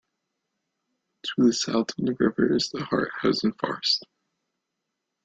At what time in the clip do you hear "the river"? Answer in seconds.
2.07-2.55